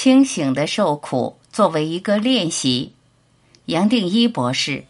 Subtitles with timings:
[0.00, 2.92] 清醒的受苦作为一个练习，
[3.64, 4.84] 杨定一博士。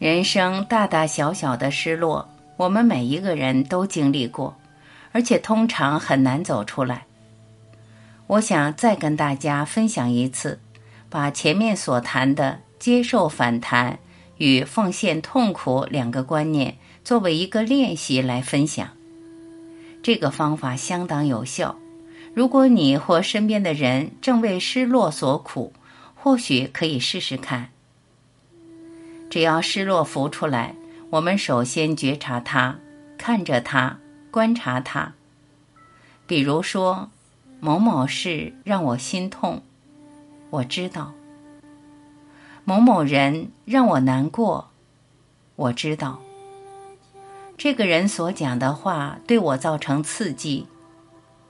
[0.00, 4.56] 人生大大小小的失落，我们每一个人都经历过，
[5.12, 7.06] 而且通常很难走出来。
[8.26, 10.58] 我想再跟大家分享一次，
[11.08, 13.96] 把前面所谈的接受反弹
[14.38, 18.88] 与奉献痛苦两个观念作为一个练习来分享。
[20.02, 21.78] 这个方法相当有效。
[22.34, 25.72] 如果你或身边的人正为失落所苦，
[26.16, 27.70] 或许可以试试看。
[29.30, 30.74] 只要失落浮出来，
[31.10, 32.78] 我们首先觉察它，
[33.16, 33.98] 看着它，
[34.30, 35.12] 观察它。
[36.26, 37.10] 比如说，
[37.60, 39.62] 某某事让我心痛，
[40.50, 41.14] 我知道；
[42.64, 44.70] 某某人让我难过，
[45.56, 46.18] 我知道；
[47.58, 50.66] 这个人所讲的话对我造成刺激，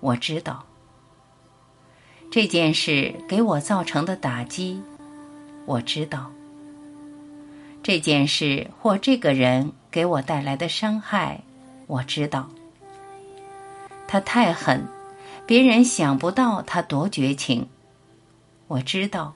[0.01, 0.65] 我知道；
[2.31, 4.83] 这件事给我造成的打击，
[5.67, 6.31] 我知道。
[7.81, 11.43] 这件事或这个人给我带来的伤害，
[11.87, 12.49] 我知道。
[14.09, 14.87] 他太狠，
[15.47, 17.69] 别人想不到他多绝情。
[18.67, 19.35] 我知道，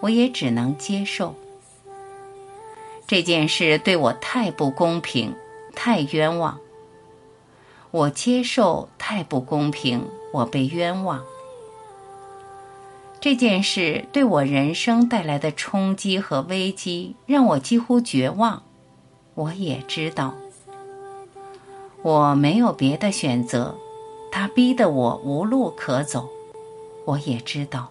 [0.00, 1.34] 我也只能接受。
[3.06, 5.34] 这件事对我太不公平，
[5.74, 6.58] 太冤枉。
[7.90, 11.24] 我接受太不公平，我被冤枉。
[13.20, 18.62] 这件事对我人生带来的冲击和危机，让我几乎绝望。
[19.34, 20.34] 我也知道，
[22.02, 23.74] 我没有别的选择，
[24.30, 26.28] 他逼得我无路可走。
[27.06, 27.90] 我也知道，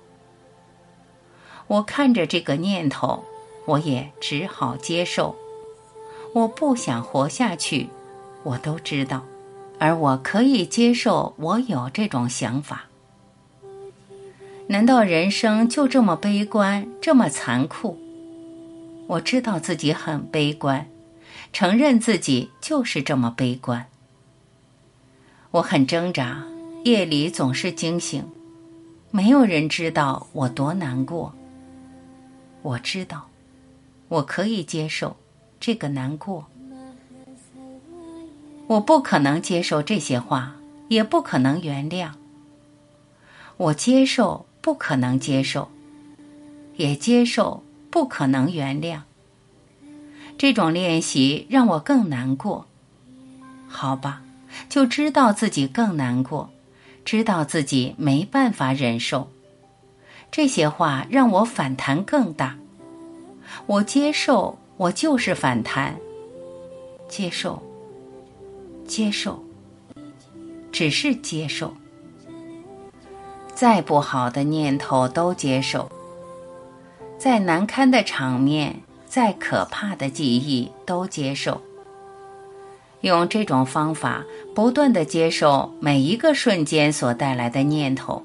[1.68, 3.24] 我看着这个念头，
[3.66, 5.36] 我也只好接受。
[6.34, 7.90] 我不想活下去，
[8.44, 9.24] 我都知道，
[9.80, 12.86] 而我可以接受我有这种想法。
[14.68, 17.98] 难道人生就这么悲观，这么残酷？
[19.08, 20.88] 我知道自己很悲观，
[21.54, 23.88] 承认自己就是这么悲观。
[25.52, 26.44] 我很挣扎，
[26.84, 28.30] 夜里总是惊醒，
[29.12, 31.34] 没有人知道我多难过。
[32.68, 33.30] 我知道，
[34.10, 35.16] 我可以接受
[35.60, 36.48] 这个难过。
[38.68, 40.56] 我不可能接受这些话，
[40.90, 42.12] 也不可能原谅。
[43.58, 44.46] 我接受。
[44.60, 45.70] 不可能接受，
[46.76, 49.00] 也接受不可能原谅。
[50.38, 52.68] 这种练习让我更难过。
[53.70, 54.22] 好吧，
[54.68, 56.50] 就知道自己更难过，
[57.06, 59.32] 知道自己没办法忍受。
[60.38, 62.56] 这些话让我反弹更大。
[63.66, 65.98] 我接受，我就是反弹。
[67.10, 67.60] 接受，
[68.86, 69.44] 接受，
[70.72, 71.74] 只是接受。
[73.56, 75.92] 再不好的念头都接受，
[77.18, 81.60] 再难堪的场面，再可怕的记忆都接受。
[83.02, 88.22] 用这种方法，不断的接受每一个瞬间所带来的念头，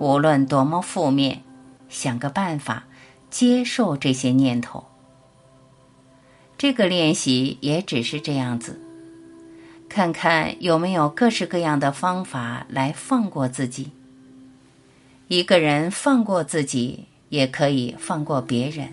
[0.00, 1.42] 无论多么负面，
[1.90, 2.84] 想个办法
[3.28, 4.82] 接受这些念头。
[6.56, 8.80] 这个练习也只是这样子，
[9.90, 13.92] 看看有没有各式各样的方法来放过自己。
[15.28, 18.88] 一个人放过自己，也可以放过别人。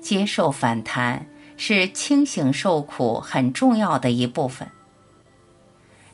[0.00, 1.26] 接受反弹
[1.58, 4.66] 是清醒受苦很重要的一部分。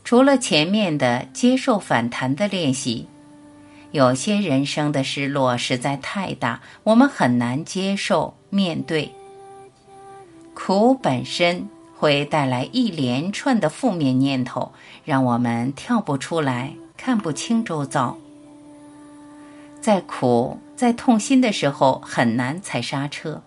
[0.03, 3.07] 除了前面的接受反弹的练习，
[3.95, 9.13] 有些人生的失落实在太大，我们很难接受面对。
[10.53, 14.73] 苦本身会带来一连串的负面念头，
[15.05, 18.19] 让我们跳不出来，看不清周遭。
[19.81, 23.45] 在苦、在痛心的时候，很难踩刹车，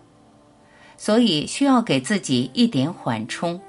[0.96, 3.60] 所以需要给自己一点缓冲。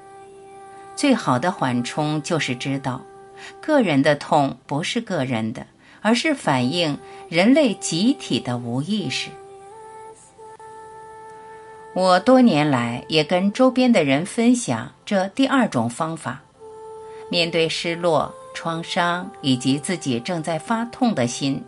[0.94, 3.03] 最好的缓冲就是知道，
[3.61, 5.67] 个人的痛不是个人的，
[6.00, 6.99] 而是反映
[7.29, 9.31] 人类集体的无意识。
[11.95, 16.43] 我多年来也跟周边的人分享这第二种方法：
[17.31, 21.65] 面对失落、创伤以及自己正在发痛的心。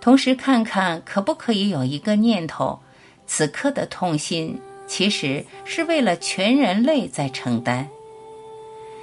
[0.00, 2.80] 同时看看可不可以有一个念头：
[3.26, 7.88] 此刻的痛心其实是为了全人类在承担。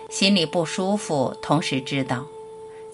[0.10, 2.26] 心里不舒服，同时知道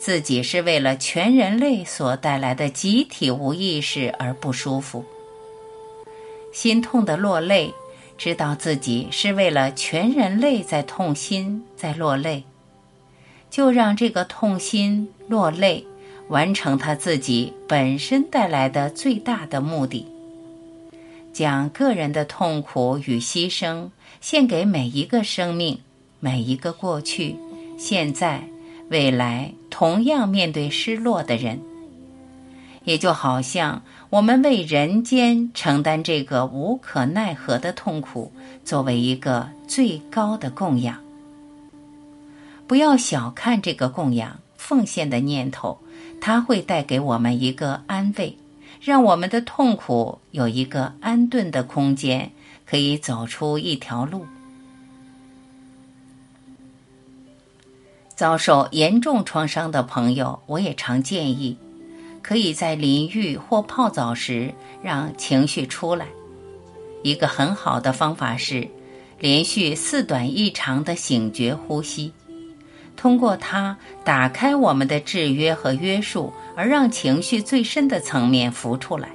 [0.03, 5.05] 自己是为了全人类所带来的集体无意识而不舒服。
[6.51, 7.73] 心痛的落泪，
[8.17, 12.43] 知道自己是为了全人类在痛心，在落泪，
[13.49, 15.87] 就让这个痛心落泪
[16.27, 20.05] 完成他自己本身带来的最大的目的，
[21.31, 23.87] 将个人的痛苦与牺牲
[24.19, 25.79] 献给每一个生命，
[26.19, 27.37] 每一个过去、
[27.77, 28.43] 现在、
[28.89, 31.59] 未来同样面对失落的人。
[32.83, 33.81] 也就好像
[34.11, 38.31] 我们为人间承担这个无可奈何的痛苦，
[38.63, 40.99] 作为一个最高的供养。
[42.67, 45.79] 不要小看这个供养奉献的念头，
[46.21, 48.37] 它会带给我们一个安慰，
[48.79, 52.31] 让我们的痛苦有一个安顿的空间，
[52.63, 54.27] 可以走出一条路。
[58.15, 61.57] 遭受严重创伤的朋友，我也常建议。
[62.21, 66.07] 可以在淋浴或泡澡时让情绪出来。
[67.03, 68.65] 一个很好的方法是
[69.19, 72.13] 连续四短一长的醒觉呼吸，
[72.95, 79.09] 通过它打开我们的制约和约束，而让情绪最深的层面浮出来。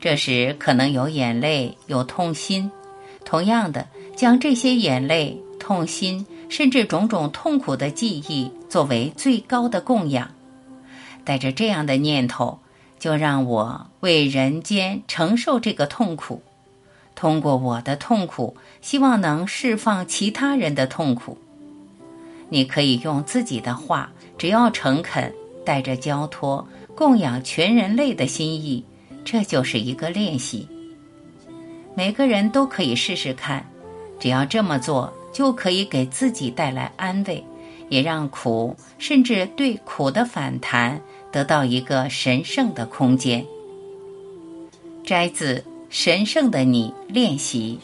[0.00, 2.68] 这时可能有眼泪，有痛心。
[3.24, 3.86] 同样的，
[4.16, 10.30] 将这些眼泪、痛心，甚至种种痛苦的记忆作为最高的供养。
[11.24, 12.58] 带着这样的念头，
[12.98, 16.42] 就让我为人间承受这个痛苦，
[17.14, 21.38] 通过我的痛苦，希望能释放其他人的痛苦。
[22.48, 25.32] 你可以用自己的话，只要诚恳，
[25.64, 28.84] 带着交托，供养全人类的心意，
[29.24, 30.66] 这就是一个练习。
[31.94, 33.64] 每个人都可以试试看，
[34.18, 37.44] 只要这么做，就可以给自己带来安慰，
[37.88, 41.00] 也让苦，甚至对苦的反弹。
[41.32, 43.46] 得到一个神圣的空间。
[45.04, 47.78] 摘自《神圣的你》练习。